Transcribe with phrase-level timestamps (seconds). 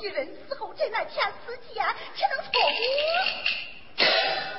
[0.00, 2.50] 一人死后，这乃天赐剑，岂能错
[3.96, 4.02] 过？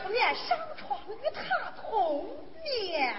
[0.04, 3.16] 不免上床与他同眠。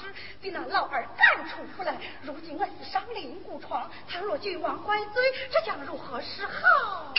[0.00, 1.94] 之，比那老二赶出府来。
[2.22, 5.22] 如今我是上灵谷床，倘若君王怪罪，
[5.52, 7.12] 这将如何是好？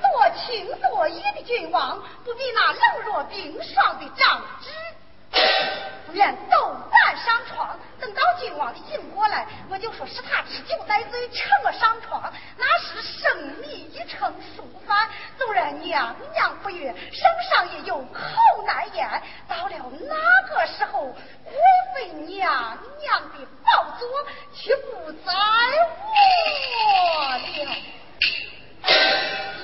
[0.00, 4.70] 多情多义的君王，不比那冷若冰霜的长子。
[6.06, 6.76] 不愿斗
[7.16, 15.08] 上床，等到君王醒过来，我就说是他吃酒带醉，趁我上床，那是生米一成熟饭。
[15.38, 19.08] 纵然娘娘不悦，圣上也有口难言。
[19.48, 21.06] 到了那个时候，
[21.44, 21.52] 贵
[21.94, 24.08] 妃娘娘的宝座
[24.54, 25.32] 却不在
[25.98, 27.76] 我了。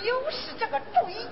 [0.02, 1.26] 就是这个主意。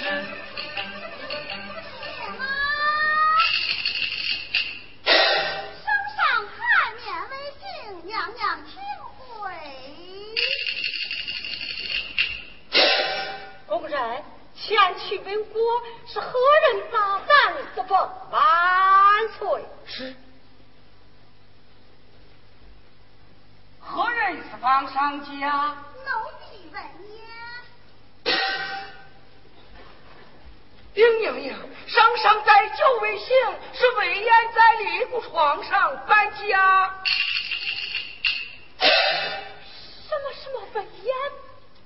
[0.00, 0.30] 生上，
[14.54, 15.56] 前去文官
[16.06, 16.32] 是何
[16.72, 17.54] 人打战？
[17.74, 17.94] 不不，
[18.30, 19.64] 万岁。
[19.86, 20.14] 是。
[23.80, 25.76] 何人是方商家？
[31.00, 31.56] 林莹莹，
[31.86, 33.28] 生上在九尾星，
[33.72, 36.94] 是魏延在李谷床上搬家。
[38.78, 40.60] 什么什么？
[40.74, 41.14] 魏延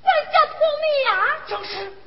[0.02, 1.14] 搬家偷米啊？
[1.46, 2.03] 就是。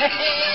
[0.00, 0.49] Hey!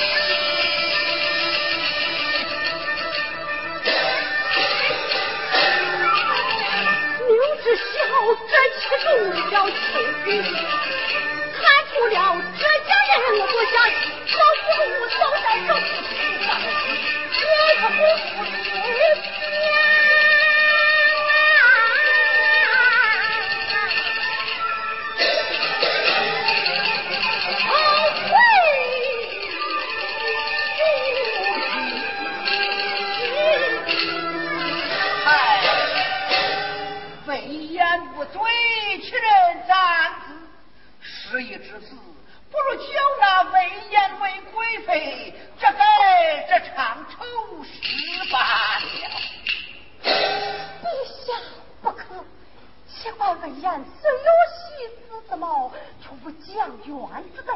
[53.84, 57.54] 虽有西施之貌却不降元之辈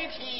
[0.00, 0.39] 爱妃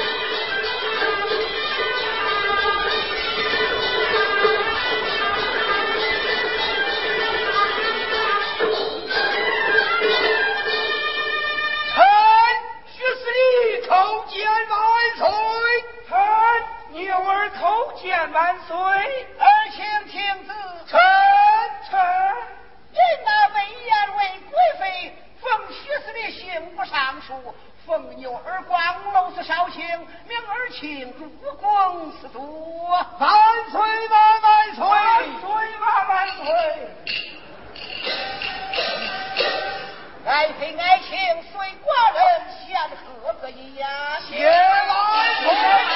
[18.29, 18.75] 万岁！
[18.77, 20.53] 儿请听旨，
[20.87, 20.99] 臣
[21.89, 21.99] 臣
[22.91, 28.79] 因那魏延为贵妃，封虚实的刑部尚书，封牛耳广
[29.11, 29.83] 隆司少卿，
[30.27, 32.87] 命儿请入宫司读。
[32.89, 33.29] 万
[33.71, 34.41] 岁万
[34.75, 34.89] 岁万
[35.41, 35.49] 岁
[35.79, 36.45] 万岁！
[40.23, 41.17] 爱妃爱卿
[41.51, 42.21] 随寡人
[42.67, 43.87] 先喝个烟。
[44.29, 45.90] 谢恩。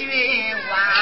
[0.00, 0.08] 君
[0.70, 0.99] 王。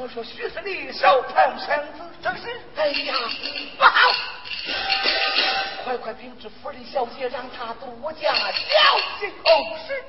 [0.00, 2.00] 我说徐司令手捧绳子？
[2.22, 2.58] 正是。
[2.74, 3.14] 哎呀，
[3.76, 3.90] 不好！
[5.84, 8.48] 快快禀知府里小姐，让她多加小
[9.18, 9.28] 心。
[9.44, 10.02] 哦，是。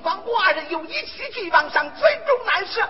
[0.00, 2.88] 谤寡人，有意欺敌王上，最终难赦。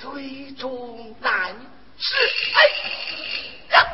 [0.00, 1.54] 最终难
[1.98, 2.04] 赦。
[2.54, 2.58] 哎，
[3.70, 3.86] 呀！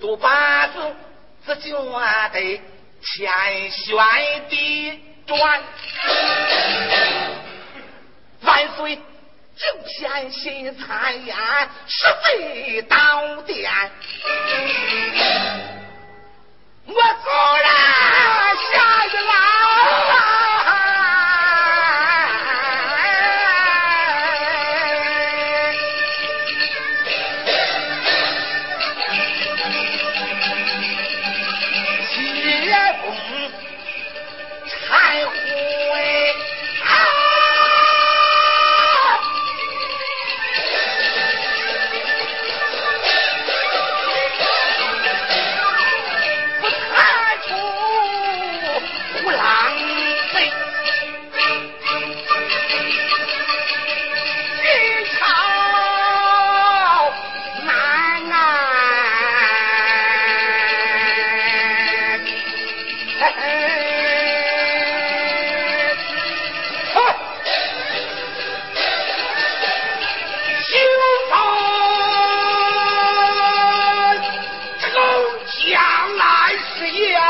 [0.00, 0.94] 杜八字
[1.46, 1.98] 这就
[2.28, 2.60] 得
[3.02, 5.62] 天旋地转，
[8.42, 8.98] 万岁。
[9.56, 11.34] 就偏心参演，
[11.88, 13.70] 是非到点。
[16.86, 17.30] 我走
[17.64, 17.68] 了，
[18.72, 20.35] 下去了。
[76.76, 77.20] 南是言，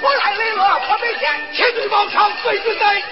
[0.00, 3.02] 我来了，我每天铁对王朝最是在。